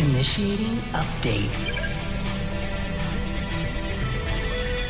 [0.00, 1.50] Initiating update.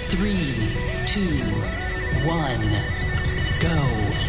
[0.07, 0.69] Three,
[1.05, 1.43] two,
[2.25, 2.61] one,
[3.59, 4.21] go.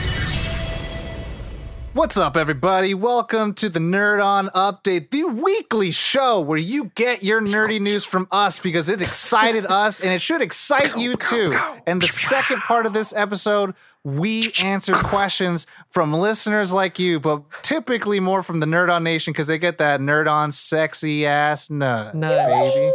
[1.94, 2.96] What's up, everybody?
[2.96, 8.04] Welcome to the Nerd On Update, the weekly show where you get your nerdy news
[8.04, 11.56] from us because it excited us and it should excite you too.
[11.86, 17.44] And the second part of this episode, we answer questions from listeners like you, but
[17.62, 21.70] typically more from the Nerd On Nation because they get that Nerd On sexy ass
[21.70, 22.48] nut, Nut.
[22.48, 22.92] baby.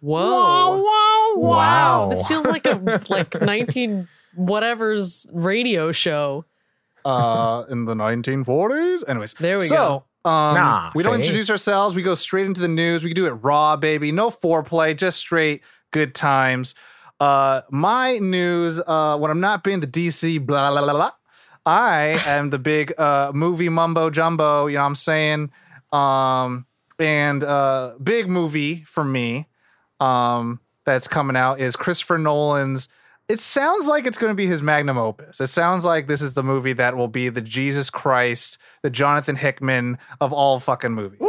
[0.00, 0.82] Whoa.
[0.82, 1.32] Wow.
[1.36, 2.06] Wow.
[2.10, 6.44] This feels like a like 19 whatever's radio show.
[7.04, 9.08] uh, in the 1940s.
[9.08, 11.28] Anyways, There we so, Um, Nah, we don't see?
[11.28, 11.94] introduce ourselves.
[11.94, 13.02] We go straight into the news.
[13.04, 14.12] We can do it raw, baby.
[14.12, 16.74] No foreplay, just straight good times.
[17.22, 21.12] Uh, my news, uh, when I'm not being the DC blah blah blah blah,
[21.64, 24.66] I am the big uh movie mumbo jumbo.
[24.66, 25.52] You know what I'm saying?
[25.92, 26.66] Um,
[26.98, 29.46] and uh, big movie for me,
[30.00, 32.88] um, that's coming out is Christopher Nolan's
[33.28, 35.40] it sounds like it's going to be his magnum opus.
[35.40, 39.36] It sounds like this is the movie that will be the Jesus Christ, the Jonathan
[39.36, 41.22] Hickman of all fucking movies,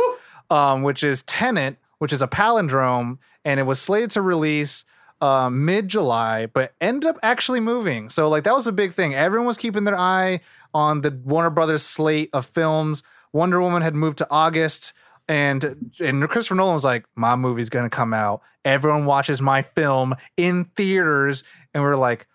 [0.49, 4.85] um, which is Tenet, which is a palindrome, and it was slated to release
[5.23, 8.09] uh, mid July, but ended up actually moving.
[8.09, 9.15] So like that was a big thing.
[9.15, 10.41] Everyone was keeping their eye
[10.73, 13.03] on the Warner Brothers slate of films.
[13.31, 14.91] Wonder Woman had moved to August.
[15.29, 18.41] And and Christopher Nolan was like, my movie's gonna come out.
[18.65, 22.27] Everyone watches my film in theaters, and we're like,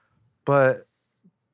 [0.46, 0.86] but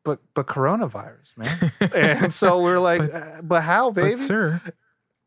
[0.05, 1.91] but but coronavirus, man.
[2.23, 4.11] and so we're like, uh, but how, baby?
[4.11, 4.63] But sir,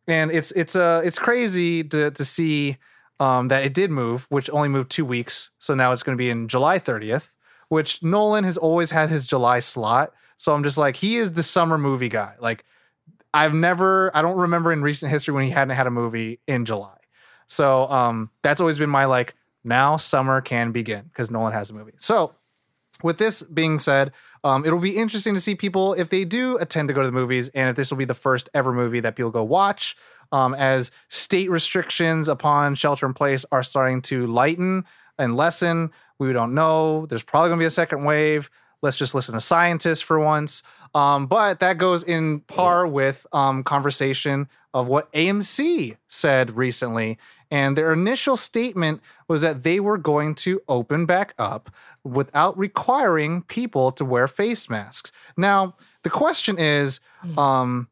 [0.07, 2.77] and it's it's uh it's crazy to to see
[3.19, 5.49] um that it did move, which only moved two weeks.
[5.59, 7.35] So now it's going to be in July 30th,
[7.69, 10.13] which Nolan has always had his July slot.
[10.37, 12.35] So I'm just like, he is the summer movie guy.
[12.39, 12.65] Like
[13.33, 16.65] I've never, I don't remember in recent history when he hadn't had a movie in
[16.65, 16.97] July.
[17.47, 21.73] So um that's always been my like, now summer can begin because Nolan has a
[21.73, 21.93] movie.
[21.97, 22.33] So
[23.03, 24.11] with this being said,
[24.43, 27.13] um, it'll be interesting to see people if they do attend to go to the
[27.13, 29.97] movies and if this will be the first ever movie that people go watch.
[30.31, 34.85] Um, as state restrictions upon shelter in place are starting to lighten
[35.17, 37.05] and lessen, we don't know.
[37.05, 38.49] There's probably going to be a second wave.
[38.81, 40.63] Let's just listen to scientists for once.
[40.93, 47.17] Um, but that goes in par with um, conversation of what AMC said recently.
[47.49, 51.71] And their initial statement was that they were going to open back up
[52.03, 55.11] without requiring people to wear face masks.
[55.35, 56.99] Now, the question is,
[57.37, 57.87] um,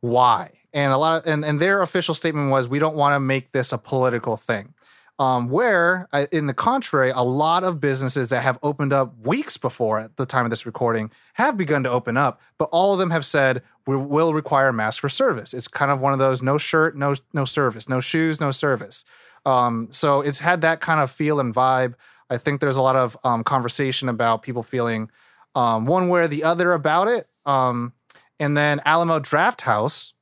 [0.00, 0.52] why?
[0.72, 3.52] And a lot of, and, and their official statement was, we don't want to make
[3.52, 4.74] this a political thing.
[5.20, 9.56] Um, where, uh, in the contrary, a lot of businesses that have opened up weeks
[9.56, 13.00] before at the time of this recording have begun to open up, but all of
[13.00, 15.54] them have said we will require masks for service.
[15.54, 19.04] It's kind of one of those no shirt, no no service, no shoes, no service.
[19.44, 21.94] Um, so it's had that kind of feel and vibe.
[22.30, 25.10] I think there's a lot of um, conversation about people feeling
[25.56, 27.28] um, one way or the other about it.
[27.44, 27.92] Um,
[28.38, 30.12] and then Alamo Drafthouse,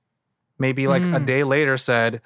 [0.58, 2.20] maybe like a day later, said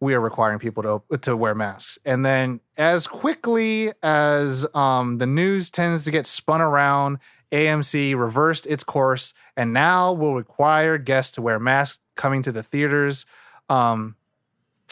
[0.00, 1.98] we are requiring people to to wear masks.
[2.04, 7.18] And then as quickly as um, the news tends to get spun around,
[7.52, 12.62] AMC reversed its course and now will require guests to wear masks coming to the
[12.62, 13.26] theaters.
[13.68, 14.16] Um,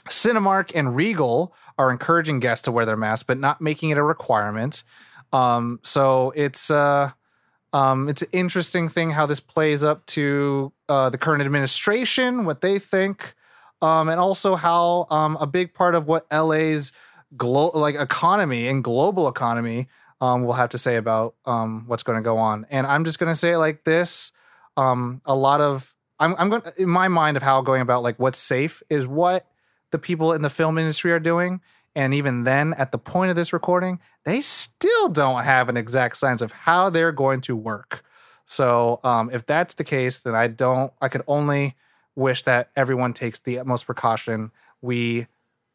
[0.09, 4.03] Cinemark and Regal are encouraging guests to wear their masks, but not making it a
[4.03, 4.83] requirement.
[5.33, 7.11] Um, so it's uh,
[7.73, 12.61] um, it's an interesting thing how this plays up to uh, the current administration, what
[12.61, 13.35] they think,
[13.83, 16.93] um, and also how um, a big part of what LA's
[17.37, 19.89] glo- like economy and global economy
[20.21, 22.67] um, will have to say about um, what's going to go on.
[22.71, 24.33] And I'm just going to say it like this:
[24.77, 28.19] um, a lot of I'm, I'm going in my mind of how going about like
[28.19, 29.47] what's safe is what
[29.91, 31.61] the people in the film industry are doing.
[31.97, 36.19] And even then, at the point of this recording, they still don't have an exact
[36.19, 38.05] science of how they're going to work.
[38.45, 40.93] So, um, if that's the case, then I don't.
[41.01, 41.75] I could only
[42.15, 44.53] wish that everyone takes the utmost precaution.
[44.83, 45.27] We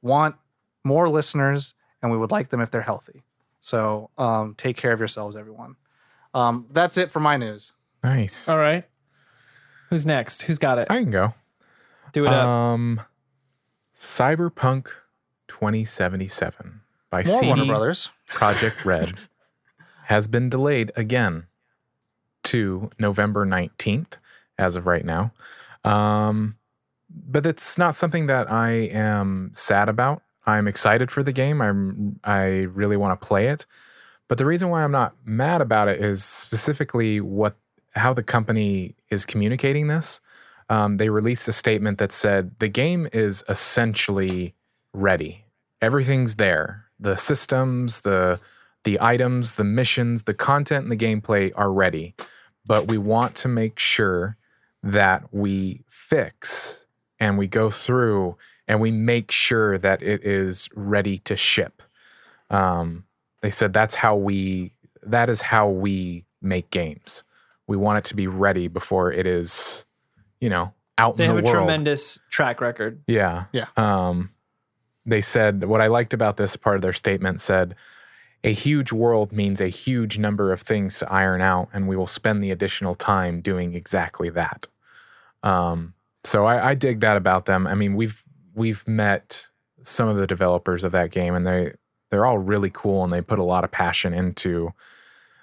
[0.03, 0.35] want
[0.83, 1.73] more listeners,
[2.03, 3.23] and we would like them if they're healthy.
[3.59, 5.75] So, um, take care of yourselves, everyone.
[6.35, 7.71] Um, that's it for my news.
[8.03, 8.47] nice.
[8.47, 8.83] All right.
[9.89, 10.43] Who's next?
[10.43, 10.87] Who's got it?
[10.91, 11.33] I can go.
[12.13, 12.45] Do it up.
[12.45, 13.01] Um,
[13.95, 14.91] Cyberpunk
[15.51, 18.09] 2077 by More Warner Brothers.
[18.29, 19.13] Projekt Red
[20.05, 21.47] has been delayed again
[22.43, 24.13] to November 19th
[24.57, 25.33] as of right now.
[25.83, 26.55] Um,
[27.09, 30.21] but it's not something that I am sad about.
[30.45, 31.61] I'm excited for the game.
[31.61, 33.65] I'm I really want to play it.
[34.29, 37.57] But the reason why I'm not mad about it is specifically what
[37.93, 40.21] how the company is communicating this.
[40.69, 44.55] um, they released a statement that said the game is essentially
[44.93, 45.45] ready.
[45.81, 46.85] Everything's there.
[46.99, 48.39] The systems, the
[48.83, 52.15] the items, the missions, the content, and the gameplay are ready.
[52.65, 54.37] But we want to make sure
[54.83, 56.87] that we fix
[57.19, 61.83] and we go through and we make sure that it is ready to ship.
[62.49, 63.05] Um,
[63.41, 64.73] they said that's how we
[65.03, 67.23] that is how we make games.
[67.67, 69.85] We want it to be ready before it is,
[70.39, 73.01] you know, out They in have a tremendous track record.
[73.07, 73.45] Yeah.
[73.51, 73.65] Yeah.
[73.77, 74.29] Um,
[75.05, 77.75] they said what I liked about this part of their statement said
[78.43, 82.07] a huge world means a huge number of things to iron out, and we will
[82.07, 84.67] spend the additional time doing exactly that.
[85.43, 85.93] Um,
[86.23, 87.67] so I, I dig that about them.
[87.67, 88.23] I mean, we've
[88.55, 89.47] we've met
[89.83, 91.73] some of the developers of that game, and they
[92.09, 94.73] they're all really cool, and they put a lot of passion into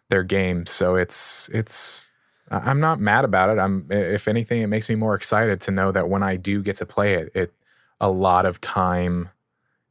[0.08, 0.66] their game.
[0.66, 2.12] So it's it's
[2.50, 3.60] I'm not mad about it.
[3.60, 6.76] I'm if anything, it makes me more excited to know that when I do get
[6.76, 7.52] to play it, it
[8.00, 9.30] a lot of time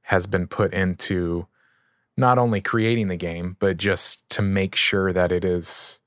[0.08, 1.48] has been put into
[2.16, 6.02] not only creating the game, but just to make sure that it is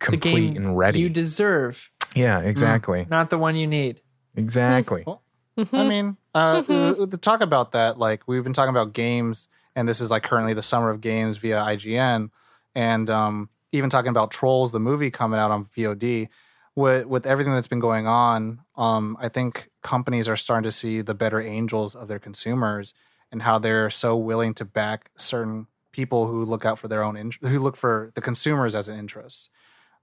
[0.00, 1.00] The complete game and ready.
[1.00, 3.06] you deserve, yeah, exactly.
[3.10, 4.00] not the one you need.
[4.36, 5.04] Exactly.
[5.06, 5.22] Well,
[5.58, 5.74] Mm-hmm.
[5.76, 9.88] I mean, uh, uh, to talk about that, like we've been talking about games, and
[9.88, 12.28] this is like currently the summer of games via IGN,
[12.74, 16.28] and um, even talking about Trolls, the movie coming out on VOD.
[16.76, 21.00] With with everything that's been going on, um, I think companies are starting to see
[21.00, 22.92] the better angels of their consumers
[23.32, 27.16] and how they're so willing to back certain people who look out for their own
[27.16, 29.48] int- who look for the consumers as an interest.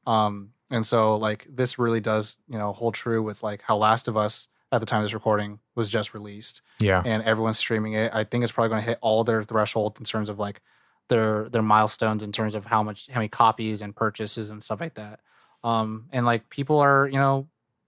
[0.07, 4.07] Um, and so like this really does you know hold true with like how Last
[4.07, 7.03] of Us at the time of this recording was just released Yeah.
[7.05, 8.15] and everyone's streaming it.
[8.15, 10.61] I think it's probably going to hit all their threshold in terms of like
[11.09, 14.81] their their milestones in terms of how much how many copies and purchases and stuff
[14.81, 15.19] like that.
[15.63, 17.48] Um, and like people are you know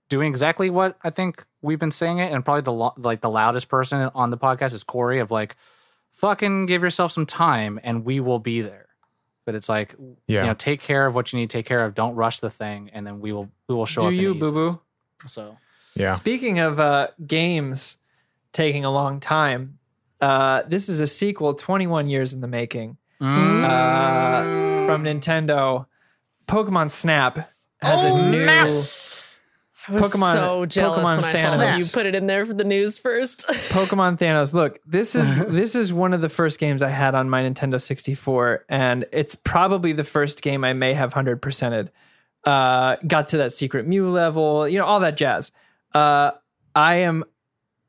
[0.09, 3.29] doing exactly what I think we've been saying it, and probably the lo- like the
[3.29, 5.55] loudest person on the podcast is Corey of like
[6.11, 8.87] fucking give yourself some time and we will be there.
[9.45, 9.93] But it's like
[10.27, 10.41] Yeah.
[10.41, 11.93] you know take care of what you need to take care of.
[11.95, 14.13] Don't rush the thing, and then we will we will show Do up.
[14.13, 14.39] in you, eases.
[14.39, 14.81] boo boo?
[15.27, 15.57] So
[15.95, 16.13] Yeah.
[16.13, 17.97] Speaking of uh, games
[18.53, 19.79] taking a long time,
[20.21, 25.85] uh, this is a sequel 21 years in the making uh, from Nintendo.
[26.47, 27.49] Pokemon Snap
[27.85, 28.43] has a new.
[29.87, 32.43] I was Pokemon- so jealous Pokemon when I saw that you put it in there
[32.45, 33.47] for the news first.
[33.47, 34.51] Pokemon Thanos.
[34.53, 37.79] Look, this is this is one of the first games I had on my Nintendo
[37.79, 41.89] 64, and it's probably the first game I may have hundred percented.
[42.43, 45.51] Uh, got to that secret Mew level, you know, all that jazz.
[45.93, 46.31] Uh,
[46.75, 47.23] I am,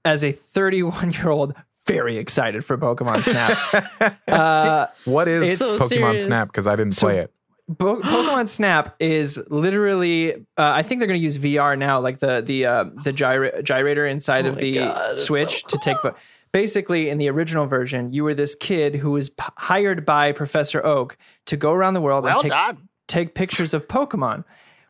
[0.04, 1.54] as a 31 year old,
[1.86, 4.18] very excited for Pokemon Snap.
[4.28, 6.24] uh, What is It's so Pokemon serious.
[6.24, 6.48] Snap?
[6.48, 7.32] Because I didn't So- play it.
[7.78, 10.34] Po- Pokemon Snap is literally.
[10.34, 13.60] Uh, I think they're going to use VR now, like the the uh, the gyra-
[13.62, 15.96] gyrator inside Oh of the God, Switch so to take.
[15.98, 16.14] pho-
[16.52, 20.82] Basically, in the original version, you were this kid who was p- hired by Professor
[20.86, 22.88] Oak to go around the world well and take done.
[23.08, 24.44] take pictures of Pokemon.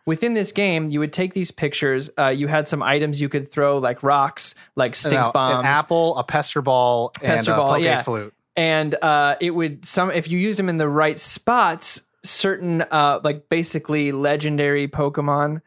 [0.05, 2.09] Within this game, you would take these pictures.
[2.17, 5.67] Uh, you had some items you could throw, like rocks, like stink Now, bombs, an
[5.67, 8.03] apple, a pester ball, Pester and a ball, poke yeah.
[8.03, 8.35] flute.
[8.57, 13.21] and uh, it would some if you used them in the right spots certain uh,
[13.25, 15.63] like basically legendary pokemon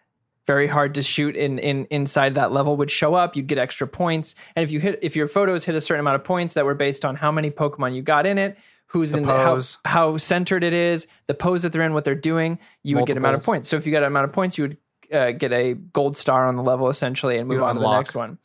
[0.49, 3.35] very hard to shoot in, in inside that level would show up.
[3.35, 4.33] You'd get extra points.
[4.55, 6.73] And if you hit if your photos hit a certain amount of points that were
[6.73, 10.63] based on how many pokemon you got in it who's in the how, how centered
[10.63, 13.35] it is the pose that they're in what they're doing you would get an amount
[13.35, 13.69] of points.
[13.69, 14.77] So if you got an amount of points you would
[15.13, 18.15] uh, get a gold star on the level essentially and move on to the next
[18.15, 18.39] one.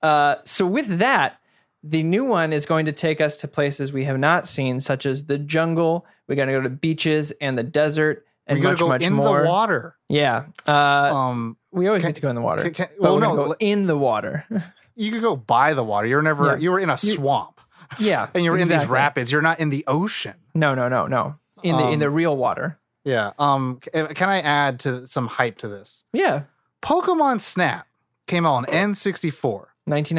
[0.00, 1.37] Uh, so with that,
[1.82, 5.06] the new one is going to take us to places we have not seen, such
[5.06, 6.04] as the jungle.
[6.26, 9.42] We're going to go to beaches and the desert and much, go much in more.
[9.42, 9.96] the water.
[10.08, 10.72] Yeah, uh,
[11.14, 12.62] Um, we always can- need to go in the water.
[12.64, 14.44] can- can- well, no, go in the water.
[14.96, 16.06] you could go by the water.
[16.08, 16.46] You're never.
[16.52, 16.56] Yeah.
[16.56, 17.60] You were in a swamp,
[18.00, 19.30] yeah, and you're in these rapids.
[19.30, 20.34] You're not in the ocean.
[20.54, 21.36] No, no, no, no.
[21.62, 22.78] In the in Um, the real water.
[23.04, 23.32] Yeah.
[23.38, 23.80] Um.
[23.92, 26.04] Can I add to some hype to this?
[26.12, 26.42] Yeah,
[26.82, 27.86] Pokemon Snap
[28.26, 29.66] came out on N64.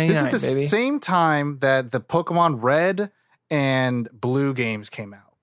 [0.07, 0.67] This is the baby.
[0.67, 3.11] same time that the Pokemon Red
[3.49, 5.33] and Blue games came out.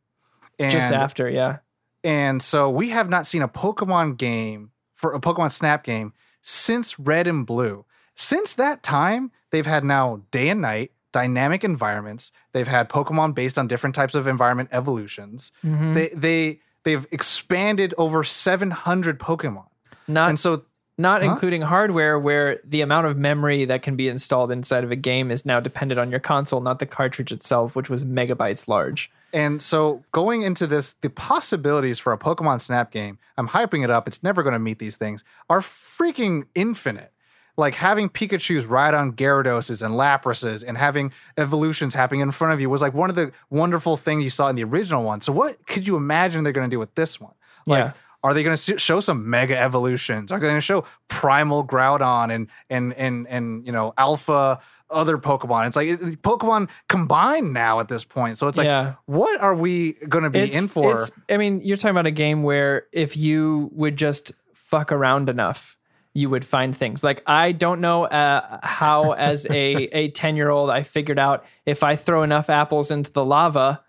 [0.59, 1.59] And, Just after, yeah.
[2.05, 6.99] And so we have not seen a Pokemon game for a Pokemon Snap game since
[6.99, 7.85] Red and Blue.
[8.15, 12.33] Since that time, they've had now day and night, dynamic environments.
[12.53, 15.53] They've had Pokemon based on different types of environment evolutions.
[15.65, 15.95] Mhm.
[15.95, 19.67] They they they've expanded over 700 Pokemon.
[20.09, 20.65] Not and so
[20.99, 21.31] not Huh?
[21.31, 25.31] including hardware where the amount of memory that can be installed inside of a game
[25.31, 29.11] is now dependent on your console, not the cartridge itself, which was megabytes large.
[29.33, 33.91] And so going into this, the possibilities for a Pokemon Snap game, I'm hyping it
[33.91, 34.07] up.
[34.07, 37.13] It's never going to meet these things, are freaking infinite.
[37.59, 42.61] Like having Pikachu's ride on Gyarados and Laprases and having evolutions happening in front of
[42.61, 45.23] you was like one of the wonderful things you saw in the original one.
[45.23, 47.33] So what could you imagine they're going to do with this one?
[47.67, 47.93] Like, Yeah.
[48.31, 50.33] Are they going to show some mega evolutions?
[50.33, 55.19] Are they going to show primal Groudon and and and and you know alpha other
[55.19, 55.67] Pokemon?
[55.67, 58.39] It's like it- Pokemon combined now at this point.
[58.39, 58.95] So it's like, Yeah.
[59.07, 60.99] what are we going to be it's, in for?
[60.99, 65.29] It's, I mean, you're talking about a game where if you would just fuck around
[65.29, 65.77] enough,
[66.15, 67.05] you would find things.
[67.05, 71.45] Like I don't know uh, how, as a a ten year old, I figured out
[71.67, 73.83] if I throw enough apples into the lava,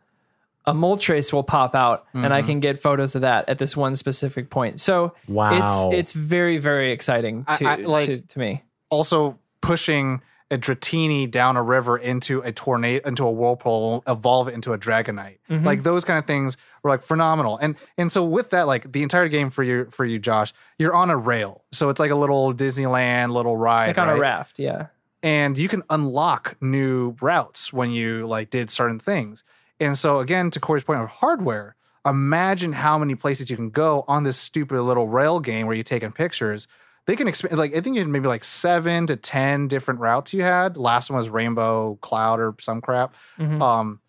[0.68, 2.34] a Moltres will pop out, and Mm-hmm.
[2.34, 4.80] I can get photos of that at this one specific point.
[4.80, 5.90] So Wow.
[5.92, 8.64] it's it's very very exciting to I, like- to, to me.
[8.90, 14.54] also pushing a Dratini down a river into a tornado, into a whirlpool, evolve it
[14.54, 15.40] into a Dragonite.
[15.50, 15.66] Mm-hmm.
[15.66, 17.58] Like those kind of things were like phenomenal.
[17.58, 20.96] And and so with that, like the entire game for you for you, Josh, you're
[20.96, 21.66] on a rail.
[21.74, 23.88] So it's like a little Disneyland little ride.
[23.88, 24.88] Like on a raft, yeah.
[25.22, 29.44] and you can unlock new routes when you like did certain things.
[29.80, 34.06] And so again, to Corey's point of hardware, imagine how many places you can go
[34.08, 36.68] on this stupid little rail game where you're taking pictures.
[37.06, 40.34] They can expand like I think you had maybe like seven to ten different routes
[40.34, 40.76] you had.
[40.76, 43.16] Last one was Rainbow Cloud or some crap.
[43.40, 44.02] Um,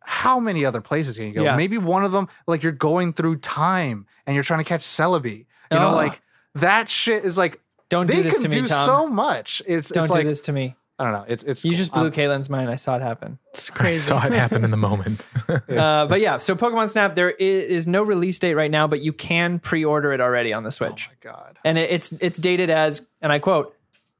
[0.00, 1.42] how many other places can you go?
[1.42, 1.56] Yeah.
[1.56, 5.46] Maybe one of them, like you're going through time and you're trying to catch Celebi.
[5.72, 6.20] You know, like
[6.54, 8.86] that shit is like Don't they do this can to me, do Tom.
[8.86, 9.62] so much.
[9.66, 10.76] It's don't it's do like this to me.
[10.98, 11.24] I don't know.
[11.26, 11.78] It's it's You cool.
[11.78, 12.70] just blew Um, Caitlin's mind.
[12.70, 13.38] I saw it happen.
[13.50, 15.26] It's I saw it happen in the moment.
[15.68, 19.00] Uh, but yeah, so Pokemon Snap, there is, is no release date right now, but
[19.00, 21.08] you can pre-order it already on the Switch.
[21.10, 21.58] Oh my god.
[21.64, 23.76] and it, it's it's dated as, and I quote,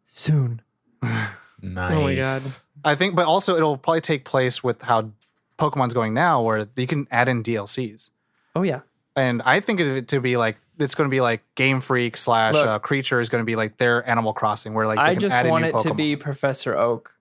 [0.09, 0.61] soon.
[1.03, 1.93] nice.
[1.93, 2.41] Oh my God.
[2.85, 5.11] I think, but also it'll probably take place with how
[5.59, 8.11] Pokemon's going now, where you can add in DLCs.
[8.57, 8.81] Oh yeah,
[9.17, 12.17] And I think of it to be like it's going to be like Game Freak
[12.17, 12.67] slash Look.
[12.67, 15.21] uh, Creature is going to be like their Animal Crossing, where like they I can
[15.21, 17.15] just add want new it to be Professor Oak.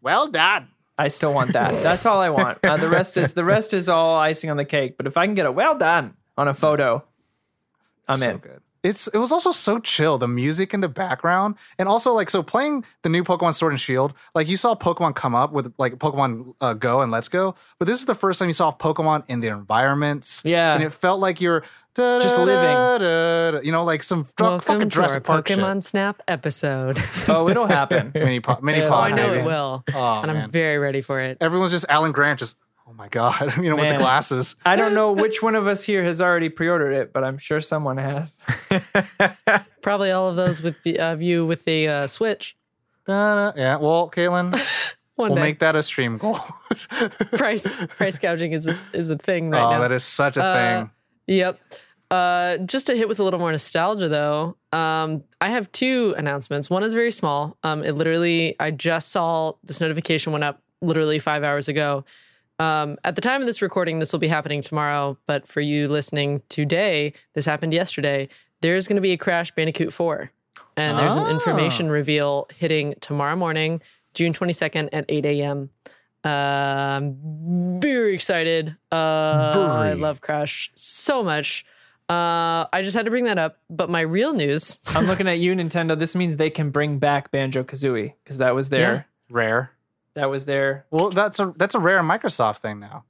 [0.00, 0.68] well done.
[0.98, 1.82] I still want that.
[1.82, 2.58] That's all I want.
[2.62, 4.96] Uh, the rest is the rest is all icing on the cake.
[4.98, 7.02] But if I can get a well done on a photo,
[8.06, 8.36] I'm so in.
[8.38, 8.60] good.
[8.82, 10.16] It's it was also so chill.
[10.18, 13.80] The music in the background, and also like so playing the new Pokemon Sword and
[13.80, 14.14] Shield.
[14.34, 17.86] Like you saw Pokemon come up with like Pokemon uh, Go and Let's Go, but
[17.86, 20.42] this is the first time you saw Pokemon in their environments.
[20.44, 20.74] Yeah.
[20.74, 21.62] and it felt like you're
[22.20, 22.76] Just living.
[22.76, 23.64] living.
[23.64, 25.58] You know, like some dr- fucking Welcome to our Jurassic Park shit.
[25.58, 26.98] Pokemon Snap episode.
[27.28, 28.10] Oh, it'll happen.
[28.14, 28.88] mini pop, mini Yeah.
[28.88, 28.94] oh.
[28.94, 29.40] I know baby.
[29.40, 30.44] it will, Oh, and man.
[30.44, 31.38] I'm very ready for it.
[31.40, 32.56] Everyone's just Alan Grant, just
[32.88, 34.56] oh my god, you know, with the glasses.
[34.64, 37.60] I don't know which one of us here has already pre-ordered it, but I'm sure
[37.60, 38.38] someone has.
[39.82, 42.56] Probably all of those with the, of you with the uh, Switch.
[43.06, 43.52] Da-da.
[43.58, 44.52] Yeah, well, Caitlin,
[45.16, 46.38] One we'll day, make that a stream goal.
[47.32, 49.80] price price gouging is a, is a thing right oh, now.
[49.80, 50.90] that is such a Uh, thing.
[51.26, 51.60] Yep.
[52.10, 56.68] Uh, just to hit with a little more nostalgia, though, um, I have two announcements.
[56.68, 57.56] One is very small.
[57.62, 62.04] Um, it literally, I just saw this notification went up literally five hours ago.
[62.58, 65.16] Um, at the time of this recording, this will be happening tomorrow.
[65.26, 68.28] But for you listening today, this happened yesterday.
[68.60, 70.30] There's going to be a Crash Bandicoot 4.
[70.76, 73.82] And there's an information reveal hitting tomorrow morning,
[74.14, 75.70] June 22nd at 8 a.m.
[76.24, 78.76] Um, very excited.
[78.90, 81.64] Uh, I love Crash so much.
[82.10, 83.58] Uh, I just had to bring that up.
[83.70, 85.98] But my real news, I'm looking at you, Nintendo.
[85.98, 89.02] This means they can bring back Banjo Kazooie because that was their Yeah.
[89.30, 89.70] Rare.
[90.14, 90.86] that was their.
[90.90, 93.04] Well, that's a that's a rare Microsoft thing now.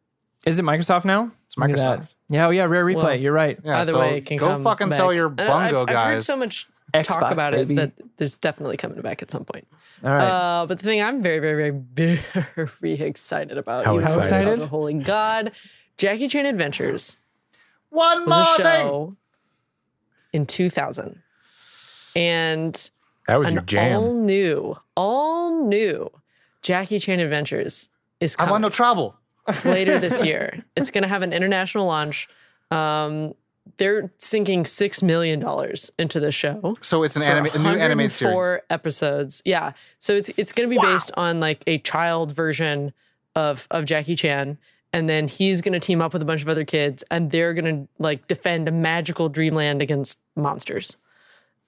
[0.44, 1.30] Is it Microsoft now?
[1.46, 2.08] It's Microsoft.
[2.28, 2.94] Yeah, oh yeah, Rare Replay.
[3.02, 3.58] Well, You're right.
[3.64, 4.98] Yeah, either so way, it can go come fucking back.
[4.98, 7.74] tell your Uh, bungo I've, I've heard so much Xbox, talk about baby.
[7.74, 9.66] it that there's definitely coming back at some point.
[10.04, 10.22] All right.
[10.22, 12.20] Uh, but the thing I'm very, very, very,
[12.80, 13.84] very excited about.
[13.86, 14.20] How you excited?
[14.28, 14.68] excited?
[14.68, 15.52] Holy God.
[15.96, 17.16] Jackie Chan Adventures
[17.90, 19.16] One was more a thing.
[20.32, 21.22] in 2000.
[22.16, 22.90] And
[23.26, 23.96] That was an your jam.
[23.96, 26.10] all new, all new
[26.62, 27.88] Jackie Chan Adventures
[28.20, 29.16] is I coming want no trouble.
[29.64, 30.64] later this year.
[30.76, 32.28] It's going to have an international launch.
[32.70, 33.34] Um,
[33.76, 35.44] they're sinking $6 million
[35.98, 38.34] into the show So it's an for anime, a new animated series.
[38.34, 39.42] 104 episodes.
[39.44, 39.72] Yeah.
[39.98, 42.92] So it's it's going to be based on like a child version
[43.36, 44.58] of of Jackie Chan
[44.92, 47.54] and then he's going to team up with a bunch of other kids and they're
[47.54, 50.96] going to like defend a magical dreamland against monsters.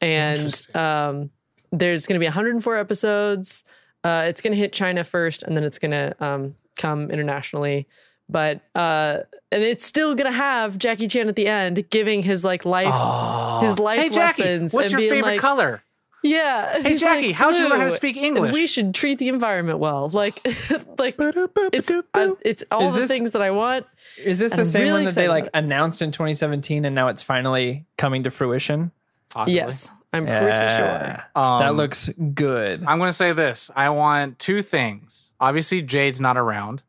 [0.00, 1.30] And um
[1.70, 3.64] there's going to be 104 episodes.
[4.04, 7.86] Uh it's going to hit China first and then it's going to um come internationally.
[8.28, 9.18] But uh
[9.52, 13.62] and it's still going to have Jackie Chan at the end giving his like life
[13.62, 15.82] his life Hey Jackie, lessons what's and your being favorite like, color?
[16.22, 16.82] Yeah.
[16.82, 18.54] Hey, Jackie, how'd you learn how to speak English?
[18.54, 20.08] We should treat the environment well.
[20.08, 20.40] Like,
[20.98, 23.86] like it's I, it's all Is the this- things that I want.
[24.18, 27.08] Is this the I'm same really one that they like announced in 2017 and now
[27.08, 28.92] it's finally coming to fruition?
[29.32, 29.54] Possibly.
[29.54, 31.16] Yes, I'm pretty sure.
[31.34, 32.84] Um, that looks good.
[32.86, 33.70] I'm going to say this.
[33.74, 35.32] I want two things.
[35.40, 36.82] Obviously, Jade's not around.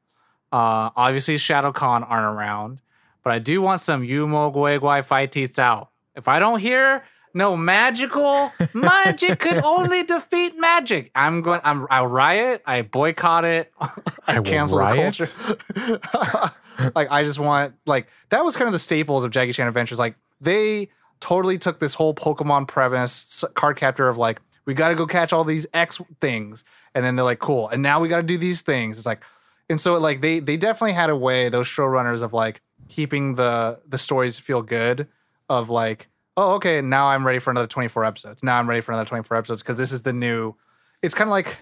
[0.51, 2.81] Uh, obviously, Shadow Khan aren't around.
[3.23, 5.89] But I do want some Yumo Gui Gui Fight out.
[6.15, 11.11] If I don't hear no magical magic could only defeat magic.
[11.15, 11.61] I'm going.
[11.63, 11.87] I'm.
[11.89, 12.61] I riot.
[12.65, 13.71] I boycott it.
[13.79, 15.17] I, I cancel riot?
[15.17, 16.91] the culture.
[16.95, 19.99] like I just want like that was kind of the staples of Jackie Chan Adventures.
[19.99, 24.95] Like they totally took this whole Pokemon premise, card captor of like we got to
[24.95, 26.63] go catch all these X things,
[26.93, 28.97] and then they're like cool, and now we got to do these things.
[28.97, 29.23] It's like,
[29.69, 33.79] and so like they they definitely had a way those showrunners of like keeping the
[33.87, 35.07] the stories feel good
[35.49, 38.91] of like oh okay now I'm ready for another 24 episodes now I'm ready for
[38.91, 40.55] another 24 episodes because this is the new.
[41.01, 41.57] It's kind of like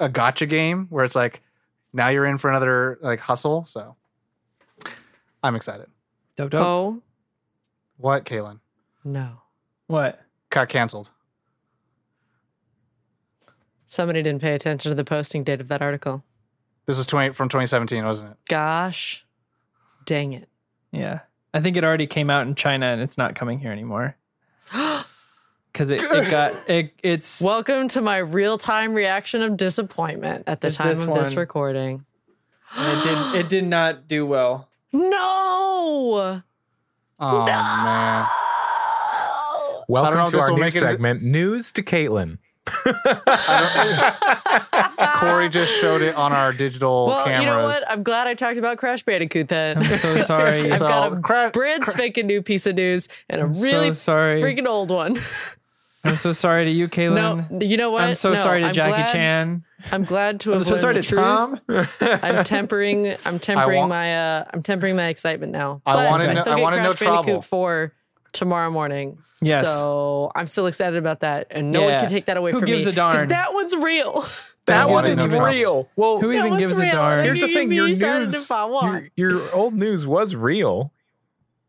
[0.00, 1.42] a gotcha game where it's like
[1.92, 3.64] now you're in for another like hustle.
[3.66, 3.96] So
[5.42, 5.86] I'm excited.
[6.36, 6.60] Dope, dope.
[6.60, 7.02] Oh
[7.96, 8.60] What, Kaylin?
[9.04, 9.42] no,
[9.86, 10.20] What?
[10.50, 11.10] Got canceled.
[13.86, 16.22] somebody didn't pay attention to the posting date of that article.
[16.86, 18.36] This was 20 from 2017, wasn't it?
[18.48, 19.26] Gosh,
[20.04, 20.48] dang it!
[20.92, 21.20] Yeah.
[21.54, 24.16] I think it already came out in China and it's not coming here anymore.
[25.74, 30.60] Cause it, it got it it's Welcome to my real time reaction of disappointment at
[30.60, 31.36] the It's time this of this one.
[31.38, 32.04] recording.
[32.76, 34.68] it did it did not do well.
[34.92, 36.42] No.
[37.20, 38.26] Oh man.
[39.88, 42.38] Welcome know if to this our will new make it- segment, News to Caitlin.
[45.20, 47.40] Corey just showed it on our digital Well, cameras.
[47.42, 47.84] you know what?
[47.90, 49.78] I'm glad I talked about Crash Bandicoot then.
[49.78, 50.70] I'm so sorry.
[50.72, 53.88] I've So, got a Cra- brand spanking new piece of news and a I'm really
[53.88, 54.42] so sorry.
[54.42, 55.18] freaking old one.
[56.04, 57.50] I'm so sorry to you, Kaylin.
[57.50, 58.02] no, you know what?
[58.04, 59.64] I'm so No, sorry to I'm Jackie glad- Chan.
[59.92, 61.60] I'm glad to I'm have so learned sorry the to truth.
[62.00, 62.18] Tom.
[62.36, 63.14] I'm tempering.
[63.24, 64.16] I'm tempering want- my.
[64.16, 65.82] Uh, I'm tempering my excitement now.
[65.86, 67.42] I But wanna I know- still I get wanna know Crash Bandicoot trouble.
[67.42, 67.92] four
[68.38, 69.18] tomorrow morning.
[69.40, 69.62] Yes.
[69.62, 72.66] So I'm still excited about that, and no one can take that away Who from
[72.66, 72.92] gives me.
[72.92, 73.14] a darn?
[73.16, 74.24] 'cause That one's real.
[74.66, 75.46] That Yeah, was no trouble.
[75.46, 75.88] real.
[75.96, 77.24] Well, Who even one's gives a darn?
[77.24, 79.10] here's the thing: your news, if I want.
[79.16, 80.92] your, your old news was real.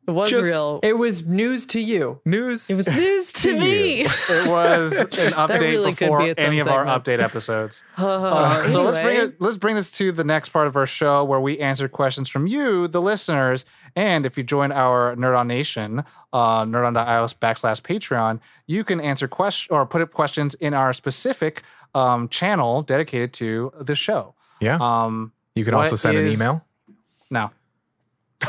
[0.09, 0.79] It was Just- real.
[0.83, 2.19] It was news to you.
[2.25, 2.69] News.
[2.69, 4.01] It was news to to me.
[4.01, 7.83] It was an update really before be its own any of our update episodes.
[7.97, 8.05] Uh,
[8.39, 9.39] Uh, so let's bring it.
[9.41, 12.47] Let's bring this to the next part of our show where we answer questions from
[12.47, 13.65] you, the listeners.
[13.95, 19.27] And if you join our Nerd on Nation, uh, nerdon.io backslash Patreon, you can answer
[19.27, 21.63] questions or put up questions in our specific
[21.95, 24.35] um, channel dedicated to the show.
[24.59, 24.77] yeah.
[24.79, 26.63] Um, you can also send an email.
[27.31, 27.51] no,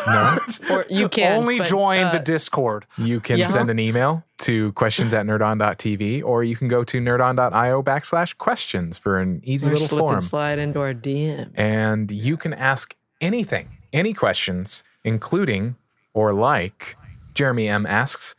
[0.07, 0.39] No.
[0.71, 2.87] Or you can only but, join uh, the Discord.
[2.97, 3.47] You can Yeah.
[3.49, 8.99] send an email to questions at nerdon.tv or you can go to nerdon.io backslash questions
[8.99, 10.15] for an easy or little slip form.
[10.15, 11.51] and slide into our DMs.
[11.57, 15.77] And you can ask anything, any questions, including
[16.15, 16.97] or like
[17.35, 18.35] Jeremy M asks,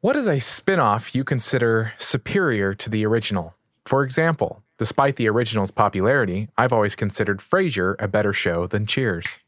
[0.00, 3.54] what is a spin-off you consider superior to the original?
[3.84, 9.40] For example, despite the original's popularity, I've always considered Frasier a better show than Cheers.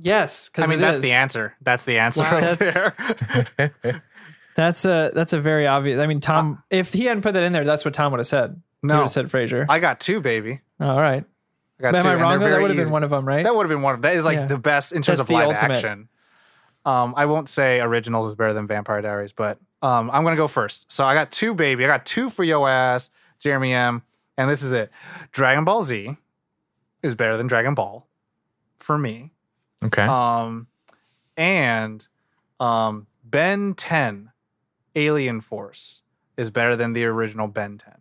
[0.00, 1.54] Yes, I because mean, that's the answer.
[1.60, 2.30] That's the answer Wow.
[2.32, 4.02] right That's- there.
[4.54, 6.00] That's a that's a very obvious.
[6.00, 6.64] I mean, Tom.
[6.68, 8.60] if he hadn't put that in there, that's what Tom would have said.
[8.82, 9.66] No, he would have said Frasier.
[9.68, 10.62] I got two, baby.
[10.80, 11.24] All right.
[11.78, 12.08] I got Am two.
[12.08, 12.40] I wrong?
[12.40, 13.44] That would have been one of them, right?
[13.44, 14.46] That would have been one of that is like Yeah.
[14.46, 15.76] the best in terms That's of the live ultimate.
[15.76, 16.08] action.
[16.84, 20.48] Um, I won't say originals is better than Vampire Diaries, but um, I'm gonna go
[20.48, 20.90] first.
[20.90, 21.84] So I got two, baby.
[21.84, 24.02] I got two for yo ass, Jeremy M,
[24.36, 24.90] and this is it.
[25.30, 26.16] Dragon Ball Z
[27.04, 28.08] is better than Dragon Ball
[28.80, 29.30] for me.
[29.82, 30.02] Okay.
[30.02, 30.66] Um,
[31.36, 32.06] and
[32.60, 34.30] um, Ben 10
[34.94, 36.02] Alien Force
[36.36, 37.94] is better than the original Ben 10.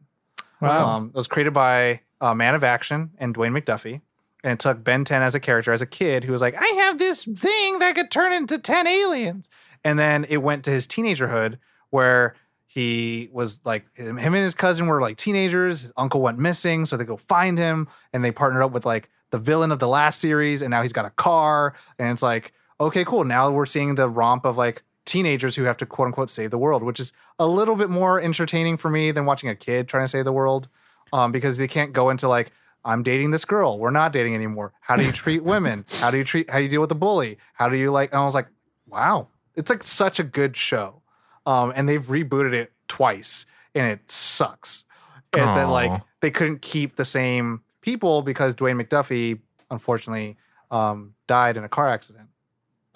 [0.62, 0.90] wow.
[0.90, 4.02] Um, it was created by uh, Man of Action and Dwayne McDuffie.
[4.44, 6.68] And it took Ben 10 as a character, as a kid who was like, I
[6.68, 9.50] have this thing that could turn into 10 aliens.
[9.84, 11.58] And then it went to his teenagerhood
[11.90, 12.36] where
[12.66, 15.82] he was like, him, him and his cousin were like teenagers.
[15.82, 16.86] His uncle went missing.
[16.86, 19.88] So they go find him and they partnered up with like the villain of the
[19.88, 20.62] last series.
[20.62, 21.74] And now he's got a car.
[22.00, 23.24] And it's like, okay, cool.
[23.24, 26.58] Now we're seeing the romp of like teenagers who have to quote unquote save the
[26.58, 30.04] world, which is a little bit more entertaining for me than watching a kid trying
[30.04, 30.68] to save the world
[31.14, 32.52] um, because they can't go into like
[32.86, 33.78] I'm dating this girl.
[33.78, 34.74] We're not dating anymore.
[34.82, 35.86] How do you treat women?
[36.00, 36.50] How do you treat?
[36.50, 37.38] How do you deal with a bully?
[37.54, 38.12] How do you like?
[38.12, 38.48] And I was like,
[38.88, 41.02] wow, it's like such a good show.
[41.46, 44.86] Um, and they've rebooted it twice, and it sucks.
[45.34, 49.40] And then like they couldn't keep the same people because Dwayne McDuffie
[49.72, 50.36] unfortunately
[50.72, 52.28] um, died in a car accident.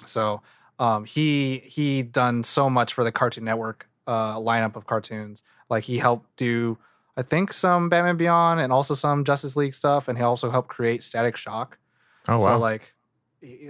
[0.06, 0.42] So
[0.80, 5.86] um, he he done so much for the Cartoon Network uh, lineup of cartoons Like
[5.86, 6.78] he helped do,
[7.16, 10.68] I think, some Batman Beyond and also some Justice League stuff, and he also helped
[10.68, 11.78] create Static Shock.
[12.28, 12.40] Oh wow.
[12.40, 12.94] So like,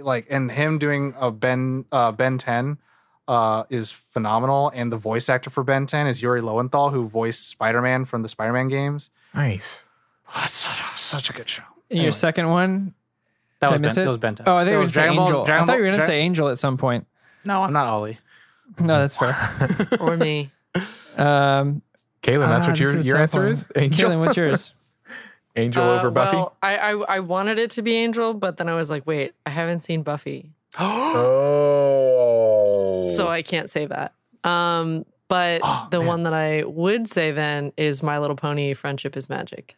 [0.00, 2.78] like, and him doing a Ben uh, Ben Ten
[3.28, 7.48] uh, is phenomenal, and the voice actor for Ben Ten is Yuri Lowenthal, who voiced
[7.48, 9.10] Spider Man from the Spider Man games.
[9.32, 9.84] nice.
[10.34, 11.62] Oh, it's such, such a good show.
[11.90, 12.10] Your Anyway.
[12.12, 12.94] second one?
[13.60, 14.04] That Did I was miss Ben, it?
[14.06, 14.48] that was Ben 10.
[14.48, 15.44] Oh, I thought you It were going was to say Dragon Ball- Angel.
[15.44, 17.06] Dragon I thought you were Ball- going to Dra- say Angel at some point.
[17.44, 18.18] no, I'm not Ollie.
[18.80, 19.36] No, that's fair.
[20.00, 20.50] or me.
[21.18, 21.82] Um,
[22.22, 23.48] Kaylin, that's ah, what your this is a your answer one.
[23.50, 23.68] is?
[23.76, 24.08] Angel.
[24.10, 24.72] Kaylin, what's yours?
[25.56, 26.36] Angel Uh, over Buffy.
[26.38, 29.34] Well, I, I I wanted it to be Angel, but then I was like, wait,
[29.44, 30.50] I haven't seen Buffy,
[31.62, 33.00] oh.
[33.14, 34.14] so I can't say that.
[34.44, 36.06] Um, but Oh, the man.
[36.06, 39.76] one that I would say then is My Little Pony: Friendship is Magic.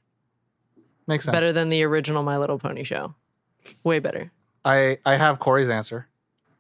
[1.07, 1.35] Makes sense.
[1.35, 3.15] Better than the original My Little Pony show.
[3.83, 4.31] Way better.
[4.65, 6.07] I I have Corey's answer.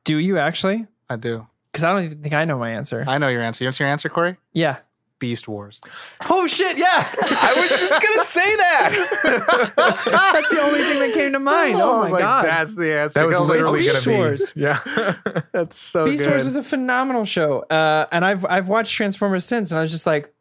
[0.05, 0.87] Do you actually?
[1.09, 1.47] I do.
[1.73, 3.05] Because I don't even think I know my answer.
[3.07, 3.65] I know your answer.
[3.65, 4.37] You want your answer, Corey?
[4.53, 4.79] yeah.
[5.21, 5.81] Beast Wars.
[6.29, 6.77] Oh shit!
[6.77, 9.73] Yeah, I was just gonna say that.
[10.35, 11.77] That's the only thing that came to mind.
[11.77, 13.21] Oh, I my was like, god, That's the answer.
[13.21, 14.53] that was I like, literally Beast gonna Wars.
[14.53, 14.61] be.
[14.63, 14.81] Yeah.
[15.53, 16.31] that's so Beast good.
[16.31, 19.93] Wars was a phenomenal show, uh, and I've I've watched Transformers since, and I was
[19.93, 20.35] just like,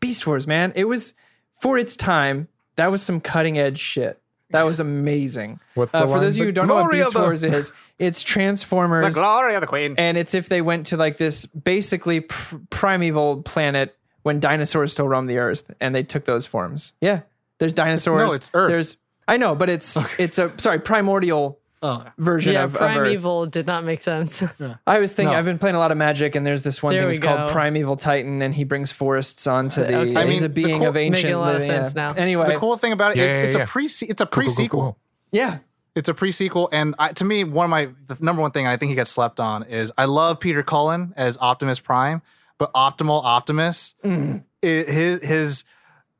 [0.00, 0.72] Beast Wars, man.
[0.74, 1.14] It was
[1.60, 2.48] for its time.
[2.76, 4.18] That was some cutting edge shit.
[4.50, 5.60] That was amazing.
[5.74, 6.20] What's the uh, for line?
[6.20, 7.72] those of you who don't know what glory Beast the- Wars is?
[7.98, 9.14] It's Transformers.
[9.14, 9.94] the Transformers glory of the queen.
[9.96, 15.06] and it's if they went to like this basically pr- primeval planet when dinosaurs still
[15.08, 17.20] roam the earth and they took those forms yeah
[17.58, 18.70] there's dinosaurs No, it's Earth.
[18.72, 18.96] there's
[19.28, 22.96] i know but it's it's a sorry primordial oh, version yeah, of, of Earth.
[22.96, 24.42] Primeval did not make sense.
[24.86, 25.38] i was thinking No.
[25.38, 27.50] i've been playing a lot of magic and there's this one There thing that's called
[27.50, 30.16] primeval titan and he brings forests onto the Okay.
[30.16, 31.84] I he's mean, a the being cool- of ancient Making a lot of living, yeah.
[31.84, 32.12] sense now.
[32.14, 33.62] anyway the cool thing about it, Yeah, it's, yeah, it's yeah.
[33.62, 34.98] a pre it's a Cool, cool, pre cool, cool.
[35.32, 35.58] yeah
[35.94, 38.78] It's a pre-sequel, and I, to me, one of my the number one thing I
[38.78, 42.22] think he gets slept on is I love Peter Cullen as Optimus Prime,
[42.56, 44.42] but Optimal Optimus, Mm.
[44.62, 45.64] i- his his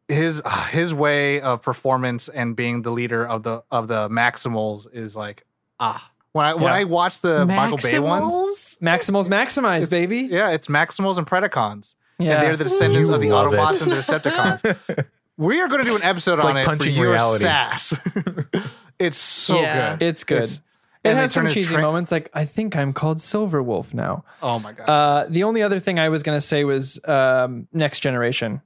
[0.09, 4.87] his uh, his way of performance and being the leader of the of the Maximals
[4.92, 5.46] is like
[5.82, 6.10] ah.
[6.32, 6.74] When I when Yeah.
[6.74, 9.28] I watched the Michael Bay ones, Maximals?
[9.28, 11.94] maximals maximize baby yeah, it's Maximals and Predacons.
[12.18, 12.34] Yeah.
[12.34, 13.58] And they're the descendants You of the love it.
[13.58, 15.06] Autobots and the Decepticons.
[15.36, 17.42] we are going to do an episode It's on like it for punching your reality.
[17.42, 17.94] sass.
[18.98, 19.96] it's so Yeah.
[19.96, 20.06] good.
[20.06, 20.60] it's good It's-
[21.04, 23.92] it and they has some into cheesy tra- moments like i think i'm called Silverbolt
[23.92, 24.88] now Oh my god.
[24.88, 28.60] Uh, the only other thing I was going to say was um, Next Generation,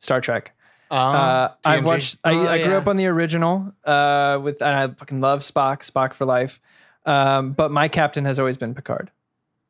[0.00, 0.52] Star Trek.
[0.90, 2.18] Um, Uh, I've watched.
[2.24, 2.78] I, Oh, I grew yeah.
[2.78, 6.60] up on the original uh, with, and I fucking love Spock, Spock for life.
[7.06, 9.10] Um, but my captain has always been Picard.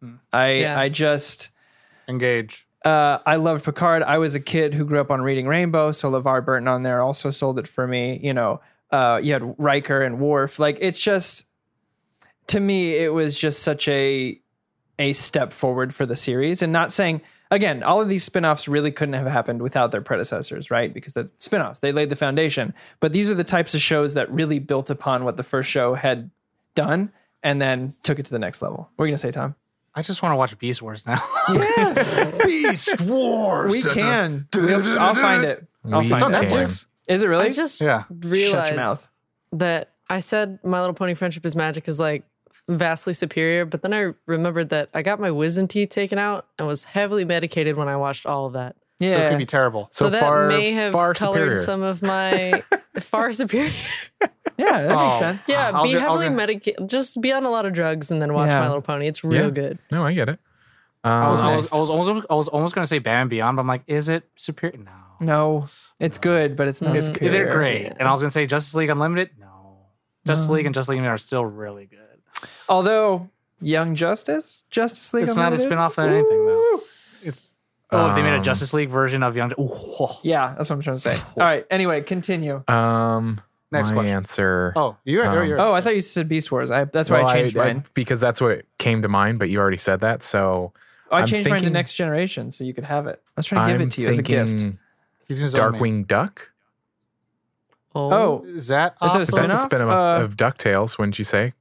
[0.03, 0.15] Hmm.
[0.33, 0.81] I Yeah.
[0.81, 1.51] I just
[2.09, 2.67] engage.
[2.85, 4.03] uh, I loved Picard.
[4.03, 7.03] I was a kid who grew up on reading Rainbow, so LeVar Burton on there
[7.03, 8.19] also sold it for me.
[8.23, 10.59] You know, uh, you had Riker and Worf.
[10.59, 11.47] Like it's just
[12.49, 14.41] to me, it was just such a
[14.99, 16.63] a step forward for the series.
[16.63, 20.71] And not saying again, all of these spin-offs really couldn't have happened without their predecessors,
[20.71, 20.93] right?
[20.93, 22.75] Because the spin-offs, they laid the foundation.
[23.01, 25.95] But these are the types of shows that really built upon what the first show
[25.95, 26.31] had
[26.75, 28.91] done and then took it to the next level.
[28.97, 29.55] What are you gonna say, Tom?
[29.95, 31.21] I just want to watch Beast Wars now.
[31.53, 32.31] Yeah.
[32.45, 33.73] Beast Wars.
[33.73, 34.47] we can.
[34.55, 35.67] We'll- I'll find it.
[35.91, 36.49] I'll We find on it.
[36.49, 36.59] can.
[36.59, 36.87] Netflix.
[37.09, 37.47] Is it really?
[37.47, 38.05] I just Yeah.
[38.11, 39.09] realized Shut your mouth.
[39.53, 42.23] that I said My Little Pony Friendship is Magic is like
[42.79, 46.67] vastly superior, but then I remembered that I got my wisdom teeth taken out and
[46.67, 48.77] was heavily medicated when I watched all of that.
[49.01, 49.29] So it Yeah.
[49.31, 49.89] could be terrible.
[49.91, 51.59] So, So that far- may have far colored superior.
[51.59, 52.63] some of my
[53.01, 53.73] far superior.
[54.59, 55.07] yeah, that Oh.
[55.09, 55.43] makes sense.
[55.47, 56.89] Yeah, I was be gonna- I was heavily gonna- medicated.
[56.89, 58.61] Just be on a lot of drugs and then watch Yeah.
[58.61, 59.07] My Little Pony.
[59.07, 59.51] It's real Yeah.
[59.51, 59.79] good.
[59.91, 60.39] No, I get it.
[61.03, 63.29] Um, I was, I was, I was almost, I was almost going to say Batman
[63.29, 64.77] Beyond, but I'm like, is it superior?
[64.79, 64.91] No.
[65.23, 65.67] No,
[65.99, 66.95] it's good, but it's not.
[66.95, 67.33] It's, superior.
[67.33, 67.83] they're great.
[67.85, 67.95] Yeah.
[67.99, 69.31] And I was going to say Justice League Unlimited.
[69.39, 69.79] No.
[70.27, 71.99] Justice League and Justice League Unlimited are still really good.
[72.69, 73.29] Although
[73.61, 75.67] Young Justice, Justice League, It's not a Unlimited?
[75.67, 76.81] spin-off of anything, though.
[77.23, 77.49] It's
[77.91, 79.53] oh, if they made a Um, Justice League version of Young.
[79.61, 80.09] Ooh.
[80.23, 81.15] Yeah, that's what I'm trying to say.
[81.37, 81.67] All right.
[81.71, 82.63] Anyway, continue.
[82.69, 83.41] um,
[83.73, 84.17] Next my question.
[84.17, 84.73] answer.
[84.75, 85.61] Oh, you're, you're, Um, you're.
[85.61, 86.71] Oh, I thought you said Beast Wars.
[86.73, 87.85] I, that's why Well, I changed mine.
[87.95, 90.23] because that's what came to mind, but you already said that.
[90.25, 90.73] So
[91.13, 93.21] Oh, I I'm changed mine to thinking- Next Generation, so you could have it.
[93.27, 94.77] I was trying to give I'm it to you as a thinking gift.
[95.29, 95.79] He's going to zone me.
[95.79, 96.51] Darkwing Duck.
[97.95, 98.93] Oh, Is that?
[98.93, 99.49] Is it a off the- spin-off?
[99.49, 101.55] That's a spin-off Uh, of DuckTales, wouldn't you say?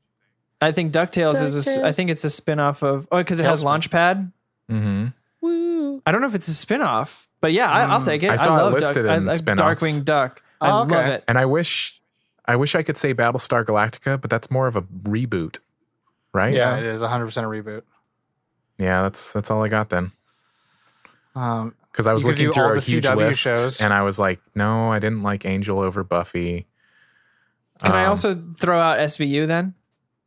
[0.61, 1.59] I think Ducktales, is a.
[1.59, 1.95] s- I DuckTales.
[1.95, 3.07] think it's a spin-off of.
[3.11, 4.31] Oh, because it has Launchpad.
[4.69, 5.07] Mm-hmm.
[5.41, 6.01] Woo.
[6.05, 8.05] I don't know if it's a spin-off, but yeah, I, I'll Mm.
[8.05, 8.29] take it.
[8.29, 9.81] I saw it love listed Duck, in I, I, spin-offs.
[9.81, 10.41] Darkwing Duck.
[10.61, 10.95] I Oh, okay.
[10.95, 11.23] love it.
[11.29, 12.01] And I wish,
[12.45, 15.59] I wish I could say Battlestar Galactica, but that's more of a reboot,
[16.33, 16.53] right?
[16.53, 17.83] Yeah, it is 100% a reboot.
[18.77, 20.11] Yeah, that's that's all I got then.
[21.35, 23.81] Um, Because I was looking through all our the huge CW list, shows.
[23.81, 26.67] and I was like, no, I didn't like Angel over Buffy.
[27.83, 29.73] Can I Um, also throw out SVU then?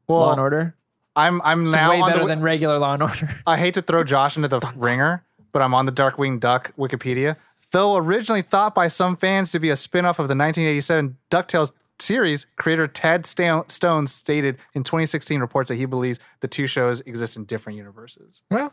[0.09, 0.77] Well, Law and Order.
[1.15, 3.31] I'm I'm It's now way on better the, than regular Law and Order.
[3.47, 7.37] I hate to throw Josh into the ringer, but I'm on the Darkwing Duck Wikipedia.
[7.73, 12.47] Though originally thought by some fans to be a spin-off of the 1987 DuckTales series,
[12.57, 17.37] creator Tad Sta- Stones stated in 2016 reports that he believes the two shows exist
[17.37, 18.43] in different universes.
[18.51, 18.73] Well,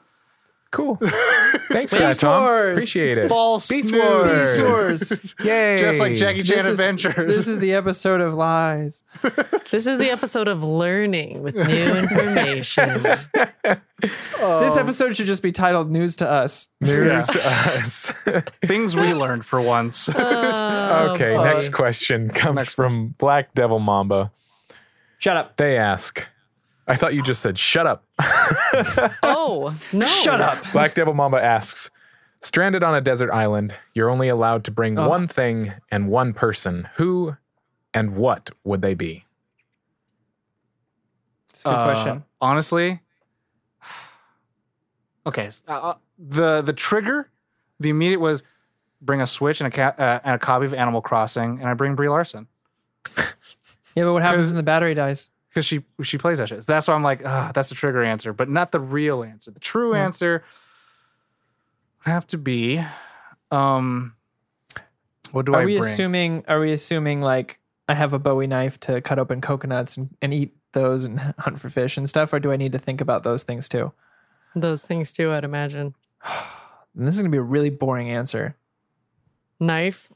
[0.71, 0.95] cool.
[1.01, 2.43] Thanks for Beast that, Tom.
[2.43, 2.77] Wars.
[2.77, 3.29] Appreciate it.
[3.29, 4.01] False Beast news.
[4.03, 4.58] Wars.
[4.58, 5.36] Beast Wars.
[5.45, 5.77] Yay.
[5.77, 7.36] Just like Jackie Chan This is, Adventures.
[7.38, 9.03] this is the episode of lies.
[9.71, 11.62] This is the episode of learning with new
[11.95, 13.03] information.
[14.39, 17.21] this episode should just be titled "News to Us." news Yeah.
[17.21, 18.12] to us.
[18.65, 20.10] Things we learned for once.
[20.13, 21.43] Oh, okay, boy.
[21.43, 24.32] next question comes Next from Black Devil Mamba.
[25.19, 25.58] Shut up.
[25.58, 26.27] They ask,
[26.89, 28.04] I thought you just said shut up.
[29.23, 30.06] Oh no!
[30.06, 30.69] Shut up.
[30.71, 31.89] Black Devil Mamba asks,
[32.41, 36.88] stranded on a desert island, you're only allowed to bring one thing and one person.
[36.95, 37.36] Who
[37.93, 39.25] and what would they be?
[41.52, 42.23] It's a good Uh, question.
[42.41, 43.02] Honestly,
[45.25, 45.49] okay.
[45.67, 47.30] uh, uh, the the trigger,
[47.80, 48.43] the immediate was
[49.02, 51.73] bring a Switch and a cat uh, and a copy of Animal Crossing, and I
[51.73, 52.47] bring Brie Larson
[53.95, 55.30] Yeah, but what happens when the battery dies?
[55.60, 56.63] Because she she plays that shit.
[56.63, 59.52] So that's why I'm like, ah, that's the trigger answer, but not the real answer.
[59.52, 60.43] The true answer
[62.06, 62.82] would have to be,
[63.52, 64.13] um,
[65.32, 65.84] what do Are I we bring?
[65.89, 66.45] assuming?
[66.48, 70.34] Are we assuming like I have a Bowie knife to cut open coconuts and, and
[70.34, 73.24] eat those and hunt for fish and stuff, or do I need to think about
[73.24, 73.91] those things too?
[74.56, 75.93] Those things too, I'd imagine.
[76.95, 78.56] And this is gonna be a really boring answer.
[79.60, 80.10] Knife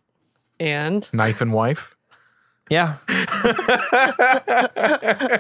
[0.58, 1.98] and Knife and wife?
[2.70, 2.96] Yeah,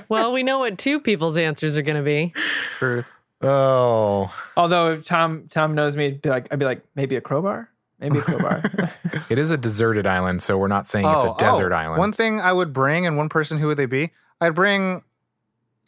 [0.09, 2.33] well, we know what two people's answers are going to be.
[2.77, 3.19] Truth.
[3.41, 7.69] Oh, although Tom Tom knows me, I'd be like I'd be like maybe a crowbar,
[7.99, 8.61] maybe a crowbar.
[9.29, 11.99] it is a deserted island, so we're not saying it's a desert oh, island.
[11.99, 14.11] One thing I would bring, and one person, who would they be?
[14.39, 15.03] I'd bring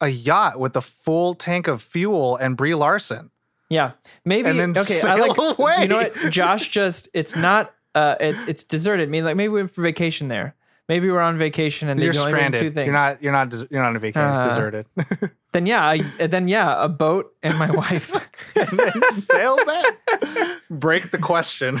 [0.00, 3.30] a yacht with the full tank of fuel and Brie Larson.
[3.70, 3.92] yeah,
[4.24, 4.48] maybe.
[4.48, 5.38] And then okay, I sail like.
[5.58, 5.82] away.
[5.82, 6.14] You know what?
[6.30, 7.72] Josh just it's not.
[7.94, 9.08] Uh, it's it's deserted.
[9.08, 10.54] I mean, like maybe we went for vacation there.
[10.88, 12.60] Maybe we're on vacation and they You're only stranded.
[12.60, 12.86] two things.
[12.86, 13.22] You're not.
[13.22, 13.48] You're not.
[13.50, 14.22] des- You're not on a vacation.
[14.28, 14.86] Uh, it's deserted.
[15.52, 18.12] Then yeah, I, then yeah, a boat and my wife.
[18.54, 19.94] and then sail back.
[20.68, 21.80] Break the question.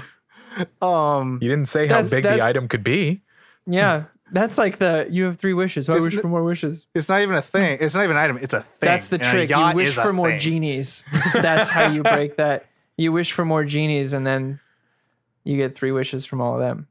[0.80, 1.38] Um.
[1.42, 3.22] you didn't say how That's- big the that's- item could be.
[3.66, 5.90] Yeah, that's like the you have three wishes.
[5.90, 6.86] I Isn't wish it- for more wishes.
[6.94, 7.76] It's not even a thing.
[7.80, 8.38] It's not even an item.
[8.40, 8.68] It's a thing.
[8.80, 9.50] That's the And a trick.
[9.50, 10.40] You yacht wish is a for more thing.
[10.40, 11.04] genies.
[11.34, 12.64] That's how you break that.
[12.96, 14.58] You wish for more genies, and then
[15.44, 16.88] you get three wishes from all of them.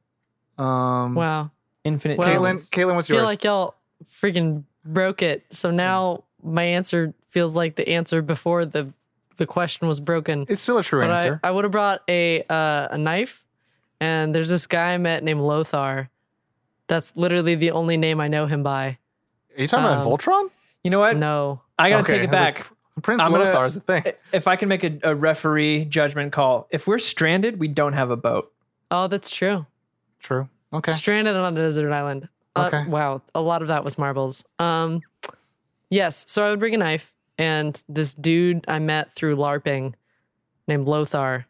[0.64, 1.16] Um.
[1.16, 1.52] Wow.
[1.86, 2.18] Infinite.
[2.18, 2.56] Well, Caitlin.
[2.72, 3.28] Caitlin, what's I feel yours?
[3.28, 3.76] like y'all
[4.12, 5.46] freaking broke it.
[5.52, 8.92] So now my answer feels like the answer before the
[9.38, 10.46] the question was broken.
[10.50, 11.40] it's still a true But answer.
[11.44, 13.46] I, I would have brought a uh, a knife,
[14.02, 16.10] and there's this guy I met named Lothar.
[16.88, 18.98] That's literally the only name I know him by.
[19.58, 20.50] Are you talking um, about Voltron?
[20.84, 21.18] You know what?
[21.18, 22.72] No, I gotta Okay, take it I was like, back.
[23.02, 24.04] Prince I'm gonna- Lothar is the thing.
[24.32, 28.10] if I can make a, a referee judgment call, if we're stranded, we don't have
[28.12, 28.52] a boat.
[28.92, 29.66] oh, that's true.
[30.20, 30.48] True.
[30.74, 30.92] Okay.
[30.92, 32.28] Stranded on a desert island.
[32.56, 34.46] Uh, Wow, a lot of that was marbles.
[34.60, 35.02] Um,
[35.90, 36.24] yes.
[36.30, 39.94] So I would bring a knife, and this dude I met through LARPing,
[40.68, 41.46] named Lothar.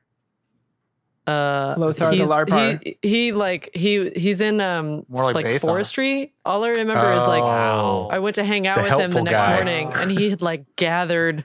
[1.27, 2.83] Uh, Lothar the he's- LARPar.
[2.83, 6.33] He, he like he he's in um More like like, forestry.
[6.45, 8.09] All I remember is like Oh.
[8.11, 9.55] I went to hang out with him the next guy.
[9.55, 11.43] morning, and he had like gathered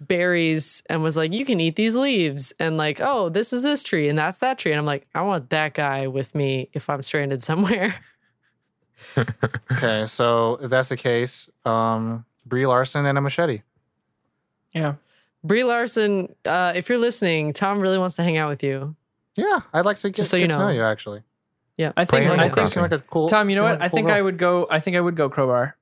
[0.00, 3.82] berries and was like, "You can eat these leaves," and like, "Oh, this is this
[3.82, 6.88] tree, and that's that tree," and I'm like, "I want that guy with me if
[6.90, 7.94] I'm stranded somewhere."
[9.72, 10.06] Okay.
[10.06, 13.62] So if that's the case, um, Brie Larson and a machete.
[14.74, 14.94] Yeah.
[15.44, 18.96] Brie Larson, uh, if you're listening, Tom really wants to hang out with you.
[19.36, 20.72] Yeah, I'd like to get, Just so get you to know know.
[20.72, 21.22] you actually.
[21.76, 23.28] Yeah, I think Playing I Animal think like a cool.
[23.28, 23.78] Tom, you know what?
[23.78, 24.16] like a I cool think girl.
[24.16, 24.66] I would go.
[24.68, 25.76] I think I would go crowbar.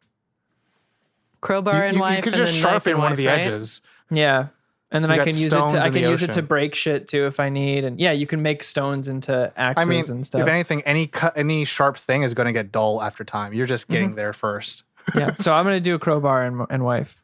[1.40, 3.40] crowbar You, and you- you could and just sharpen and one of the right?
[3.40, 3.80] edges.
[4.10, 4.48] Yeah.
[4.92, 7.08] And then You I can use it to I can use it to break shit
[7.08, 7.84] too if I need.
[7.84, 10.40] And yeah, you can make stones into I axes mean, and stuff.
[10.42, 13.52] if anything, any cut, any sharp thing is going to get dull after time.
[13.52, 14.16] You're just getting Mm-hmm.
[14.16, 14.84] there first.
[15.14, 15.32] yeah.
[15.38, 17.20] So I'm gonna do a crowbar and, and wife.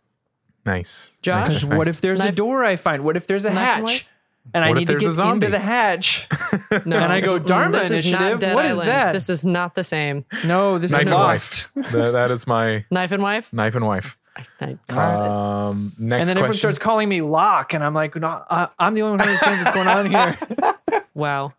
[0.66, 1.16] Nice.
[1.22, 1.48] Josh?
[1.48, 3.04] Nice, what if there's a door I find?
[3.04, 3.82] What if there's a Knife hatch?
[3.82, 4.08] wife?
[4.54, 6.28] And I need to get into the hatch.
[6.86, 8.40] No, And I go, Dharma this is not Initiative?
[8.40, 8.88] Dead What is Island.
[8.88, 9.12] that?
[9.12, 10.24] This is not the same.
[10.44, 11.74] No, this Knife is lost.
[11.74, 13.52] That- that is my Knife and wife.
[13.52, 14.16] knife and wife.
[14.36, 18.68] I, Um, next And then everyone starts calling me Locke, and I'm like, no, I,
[18.78, 21.04] I'm the only one who understands what's going on here.
[21.14, 21.52] wow.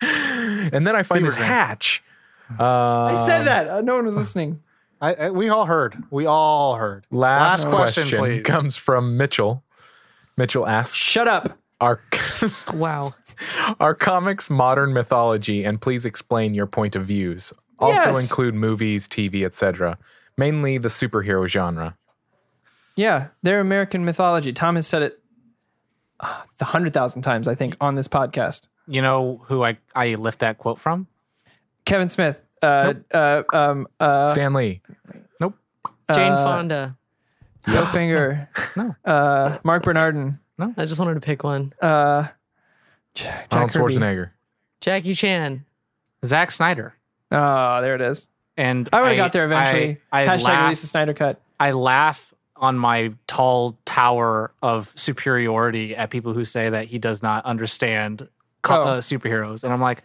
[0.00, 1.46] and then I find Fever this dream.
[1.48, 2.02] hatch.
[2.58, 3.68] I said Um, that.
[3.68, 4.62] Uh, no one was listening.
[5.00, 6.02] I, I, we all heard.
[6.10, 7.04] We all heard.
[7.10, 8.42] Last, Last question, question, please.
[8.42, 9.62] comes from Mitchell.
[10.36, 11.58] Mitchell asks, Shut up.
[11.80, 12.00] Our
[12.74, 13.14] Wow.
[13.80, 15.64] are comics modern mythology?
[15.64, 17.52] And please explain your point of views.
[17.78, 18.22] Also Yes.
[18.22, 19.98] include movies, TV, etc.
[20.38, 21.96] Mainly the superhero genre.
[22.96, 24.52] Yeah, they're American mythology.
[24.52, 25.20] Tom has said it
[26.58, 28.66] the hundred thousand times I think on this podcast.
[28.88, 31.06] You know who I, I lift that quote from?
[31.84, 34.80] Kevin Smith, uh, uh, um, uh, Stanley.
[35.40, 36.96] Jane Uh, Fonda.
[37.66, 38.94] Bill Finger, No.
[39.04, 40.72] uh, Marc Bernardin, No.
[40.76, 41.72] I just wanted to pick one.
[41.82, 42.28] uh,
[43.14, 43.94] Jack, Jack Arnold Kirby.
[43.94, 44.30] Schwarzenegger.
[44.80, 45.64] Jackie Chan.
[46.24, 46.94] Zack Snyder.
[47.32, 48.28] Oh, there it is.
[48.56, 50.00] And I would have got there eventually.
[50.12, 51.40] I, I, Hashtag laugh, release the Snyder cut.
[51.58, 57.22] I laugh on my tall tower of superiority at people who say that he does
[57.22, 58.28] not understand
[58.62, 58.84] co- Oh.
[58.84, 59.62] uh, superheroes.
[59.64, 60.02] And I'm like,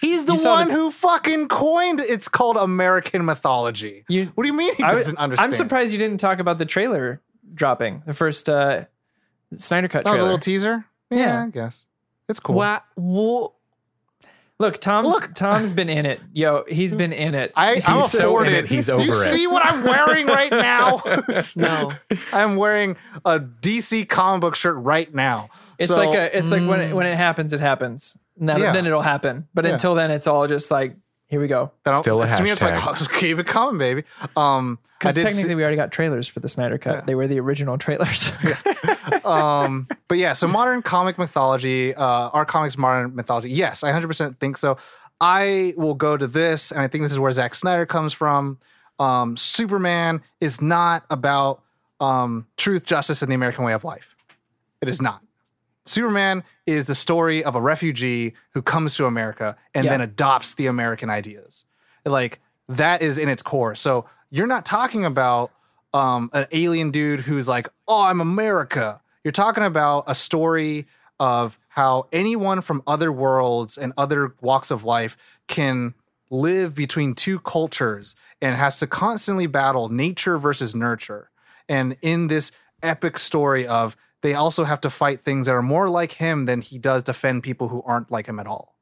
[0.00, 4.04] he's the You one the- who fucking coined it's called American mythology.
[4.08, 5.52] You- what do you mean he I doesn't understand?
[5.52, 7.20] I'm surprised you didn't talk about the trailer
[7.54, 8.84] dropping, the first uh,
[9.54, 10.84] Snyder cut Oh, the little teaser?
[11.10, 11.44] Yeah, Yeah.
[11.44, 11.84] I guess.
[12.28, 12.56] It's cool.
[12.56, 12.82] Wow.
[12.96, 13.48] Wha-
[14.64, 15.34] Look, Tom's Look.
[15.34, 16.20] Tom's been in it.
[16.32, 17.52] Yo, he's been in it.
[17.54, 18.52] I, I'm He's so afforded.
[18.54, 19.16] in it, he's Do you over it.
[19.16, 21.02] see what I'm wearing right now?
[21.56, 21.92] No.
[22.32, 25.48] I'm wearing a DC comic book shirt right now.
[25.78, 26.94] it's So- like a, it's like when it, mm.
[26.94, 28.16] when it happens, it happens.
[28.40, 28.72] And then, Yeah.
[28.72, 29.46] then it'll happen.
[29.54, 29.72] But Yeah.
[29.74, 30.96] until then, it's all just like,
[31.34, 31.72] here we go.
[31.84, 34.04] I don't- Still a to me, it's like, oh, just keep it coming, baby.
[34.36, 37.06] Um, I Because did see- technically, we already got trailers for the Snyder cut.
[37.06, 38.32] They were the original trailers.
[39.24, 43.50] um, but yeah, so modern comic mythology, uh, our comics modern mythology.
[43.50, 44.76] Yes, I 100% think so.
[45.20, 48.58] I will go to this, and I think this is where Zack Snyder comes from.
[49.00, 51.62] Um, Superman is not about
[52.00, 54.14] um, truth, justice, and the American way of life.
[54.80, 55.20] It is not.
[55.86, 59.90] Superman is the story of a refugee who comes to America and Yeah.
[59.92, 61.64] then adopts the American ideas.
[62.04, 63.74] Like that is in its core.
[63.74, 65.50] So you're not talking about
[65.92, 70.86] um, an alien dude who's like, "Oh, I'm America." You're talking about a story
[71.20, 75.16] of how anyone from other worlds and other walks of life
[75.46, 75.94] can
[76.30, 81.30] live between two cultures and has to constantly battle nature versus nurture.
[81.68, 82.50] And in this
[82.82, 86.62] epic story of they also have to fight things that are more like him than
[86.62, 88.74] he does defend people who aren't like him at all.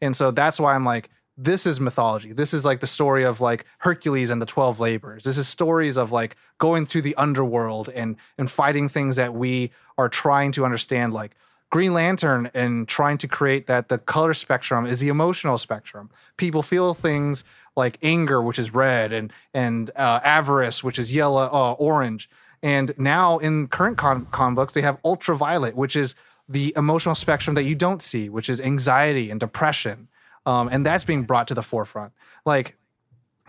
[0.00, 2.32] And so that's why I'm like, this is mythology.
[2.32, 5.22] This is like the story of like Hercules and the 12 labors.
[5.22, 9.70] This is stories of like going through the underworld and and fighting things that we
[9.96, 11.36] are trying to understand like
[11.70, 16.10] Green Lantern and trying to create that the color spectrum is the emotional spectrum.
[16.36, 17.44] People feel things
[17.76, 22.28] like anger, which is red, and and uh, avarice, which is yellow, uh, orange.
[22.62, 26.14] And now in current con, con books, they have ultraviolet, which is
[26.48, 30.08] the emotional spectrum that you don't see, which is anxiety and depression.
[30.46, 32.12] Um, and that's being brought to the forefront.
[32.46, 32.76] Like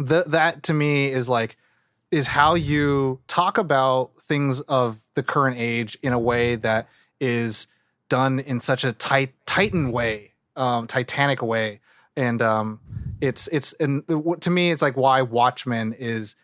[0.05, 1.57] th- that to me is like
[2.11, 7.67] is how you talk about things of the current age in a way that is
[8.09, 11.79] done in such a tight titan way um titanic way
[12.15, 12.79] and um
[13.21, 14.03] it's it's and
[14.39, 16.35] to me it's like why watchmen is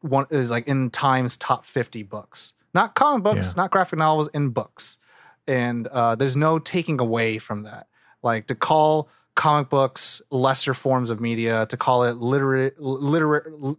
[0.00, 3.62] one is like in time's top 50 books not comic books Yeah.
[3.62, 4.98] not graphic novels in books
[5.46, 7.86] and uh there's no taking away from that
[8.22, 13.76] like to call comic books lesser forms of media to call it literary literary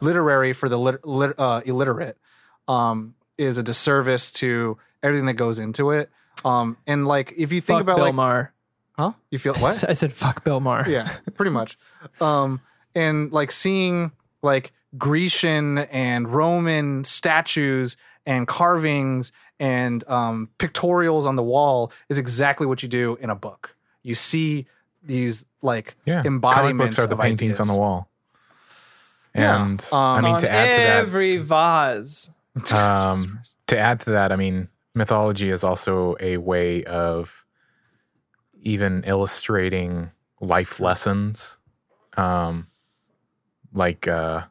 [0.00, 2.18] literary for the lit, lit, uh, illiterate
[2.68, 6.10] um, is a disservice to everything that goes into it.
[6.44, 8.52] Um, and like, if you think fuck about Bill like, Maher.
[8.98, 9.12] huh?
[9.30, 9.84] You feel what?
[9.88, 10.88] I said, fuck Bill Maher.
[10.88, 11.78] yeah, pretty much.
[12.20, 12.60] Um,
[12.94, 14.12] and like seeing
[14.42, 22.66] like Grecian and Roman statues and carvings and um, pictorials on the wall is exactly
[22.66, 23.74] what you do in a book.
[24.02, 24.66] You see
[25.02, 26.16] these like Yeah.
[26.22, 27.78] Comic embodiments books are the of paintings on the ideas.
[27.78, 28.08] wall.
[29.34, 29.64] Yeah.
[29.64, 32.30] And Um, I mean, to add to that, every vase.
[32.72, 37.44] um, to add to that, I mean, mythology is also a way of
[38.60, 41.56] even illustrating life lessons,
[42.16, 42.66] um,
[43.72, 44.42] like uh,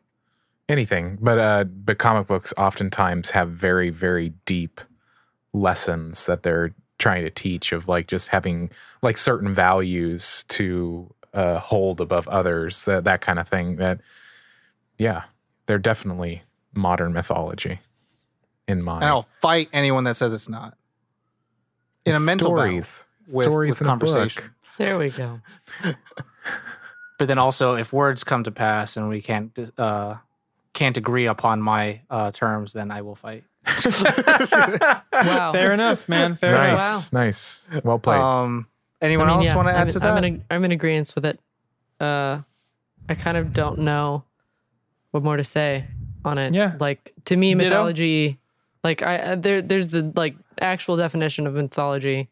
[0.72, 1.18] anything.
[1.22, 4.82] But uh, but comic books oftentimes have very very deep
[5.54, 8.70] lessons that they're trying to teach of like just having
[9.02, 14.00] like certain values to uh, hold above others that that kind of thing that
[14.98, 15.24] yeah
[15.66, 17.80] they're definitely modern mythology
[18.68, 20.78] in my and I'll fight anyone that says it's not.
[22.06, 24.10] In a mental stories with, stories with in a book.
[24.10, 24.52] conversation.
[24.78, 25.42] There we go.
[27.22, 30.16] But then also, if words come to pass and we can't uh,
[30.82, 33.44] can't agree upon my uh, terms, then I will fight.
[35.14, 35.52] Wow.
[35.52, 36.36] Fair enough, man.
[36.36, 37.12] Fair enough.
[37.14, 38.66] nice nice well played Um,
[39.02, 40.18] anyone I mean, else yeah, want to add I'm, to that?
[40.18, 41.38] I'm in, I'm in agreement with it.
[42.00, 42.42] Uh,
[43.08, 44.24] I kind of don't know
[45.12, 45.86] what more to say
[46.26, 46.54] on it.
[46.54, 46.76] Yeah.
[46.80, 47.70] Like to me, Ditto.
[47.70, 48.40] mythology,
[48.84, 52.30] like I I- there there's the like actual definition of mythology,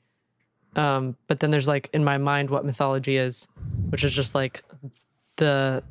[0.76, 3.48] um, but then there's like in my mind what mythology is,
[3.90, 4.64] which is just like
[5.38, 5.84] the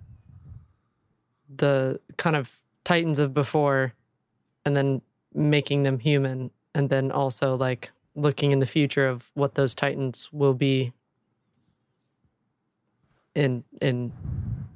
[1.58, 3.92] the kind of titans of before,
[4.64, 5.02] and then
[5.34, 10.28] making them human, and then also like looking in the future of what those titans
[10.32, 10.92] will be
[13.34, 14.12] in in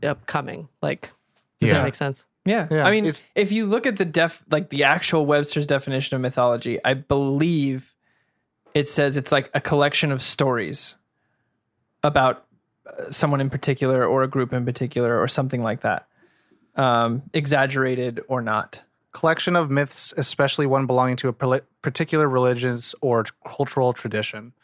[0.03, 0.69] upcoming.
[0.81, 1.11] Like,
[1.59, 1.79] does Yeah.
[1.79, 2.27] that make sense?
[2.45, 2.67] Yeah.
[2.71, 6.15] Yeah, I mean, it's- if you look at the def like the actual Webster's definition
[6.17, 7.95] of mythology, I believe
[8.75, 10.97] it says it's like a collection of stories
[12.03, 12.47] about
[12.87, 16.09] uh, someone in particular or a group in particular or something like that.
[16.75, 18.83] Um, exaggerated or not.
[19.13, 21.33] collection of myths, especially one belonging to a
[21.83, 24.55] particular religious or cultural tradition,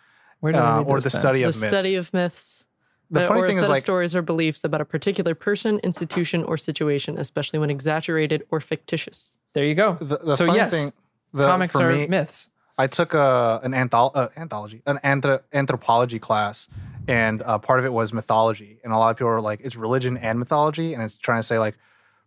[0.41, 1.21] Where do uh, read or the then?
[1.21, 1.67] study the of myths.
[1.69, 2.67] study of myths.
[3.11, 5.81] the funny or a set is, of like, stories or beliefs about a particular person,
[5.81, 9.37] institution, or situation, especially when exaggerated or fictitious.
[9.53, 9.95] There you go.
[10.01, 10.93] the, the so funny yes, thing,
[11.35, 12.49] the, comics are me, myths.
[12.79, 16.69] I took a an antholo- uh, anthology, an anthro- anthropology class,
[17.07, 18.79] and uh, part of it was mythology.
[18.83, 21.43] And a lot of people are like, "It's religion and mythology," and it's trying to
[21.43, 21.77] say like,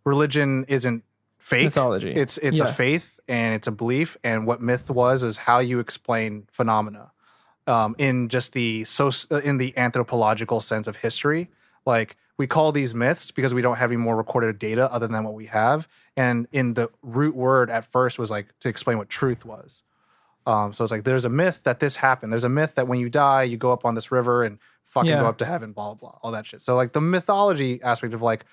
[0.04, 1.04] religion isn't
[1.38, 1.64] faith.
[1.76, 2.12] Mythology.
[2.12, 2.64] It's it's Yeah.
[2.68, 4.16] a faith and it's a belief.
[4.24, 7.12] And what myth was is how you explain phenomena,
[7.66, 9.10] um, in just the so
[9.42, 11.50] in the anthropological sense of history.
[11.84, 15.22] Like we call these myths because we don't have any more recorded data other than
[15.24, 15.88] what we have.
[16.16, 19.82] And in the root word at first was like to explain what truth was.
[20.46, 22.32] Um, so it's like there's a myth that this happened.
[22.32, 25.10] There's a myth that when you die, you go up on this river and fucking
[25.10, 25.20] Yeah.
[25.20, 26.60] go up to heaven, blah, blah, blah, all that shit.
[26.62, 28.44] So like the mythology aspect of like,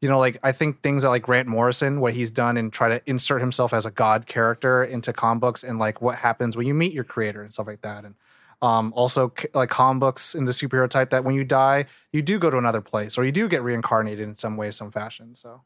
[0.00, 2.88] you know, like I think things that like Grant Morrison, what he's done and try
[2.88, 6.66] to insert himself as a god character into comic books and like what happens when
[6.66, 8.04] you meet your creator and stuff like that.
[8.04, 8.14] And
[8.60, 12.38] um, also like comic books in the superhero type that when you die, you do
[12.38, 15.34] go to another place or you do get reincarnated in some way, some fashion.
[15.34, 15.62] So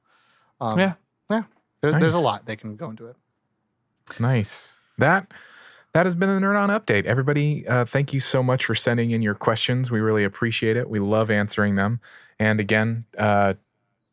[0.61, 0.95] um, Yeah.
[1.31, 1.43] yeah,
[1.81, 3.17] there, there's a lot they can go into it.
[4.19, 4.79] Nice.
[4.99, 5.33] That
[5.95, 7.07] that has been the Nerd On update.
[7.07, 9.91] Everybody, uh, thank you so much for sending in your questions.
[9.91, 10.89] We really appreciate it.
[10.89, 12.01] We love answering them.
[12.39, 13.55] And again, uh,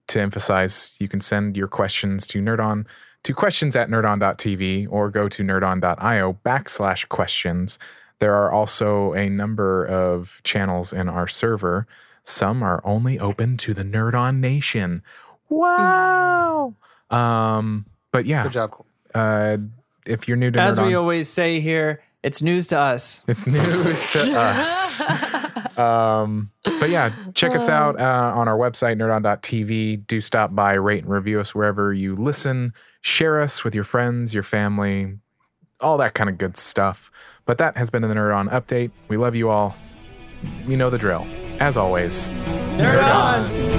[0.08, 2.86] to emphasize, you can send your questions to nerdon
[3.26, 7.80] to questions at nerdon.tv or go to nerdon.io backslash questions.
[8.20, 11.88] There are also a number of channels in our server.
[12.24, 15.01] Some are only open to the NerdOn Nation.
[15.49, 16.76] Wow.
[17.10, 18.86] Um, but yeah, Good job.
[19.14, 19.58] Uh,
[20.06, 23.23] if you're new to As Nerd we always say here, it's news to us.
[23.28, 25.78] it's news to us.
[25.78, 26.49] um,
[26.80, 30.07] but yeah, check us out uh, on our website, nerdon.tv.
[30.07, 32.73] Do stop by, rate and review us wherever you listen.
[33.01, 35.19] Share us with your friends, your family,
[35.80, 37.11] all that kind of good stuff.
[37.45, 38.89] But that has been the Nerd On update.
[39.07, 39.76] We love you all.
[40.65, 41.28] You know the drill.
[41.59, 42.32] As always,
[42.80, 43.74] Nerd on!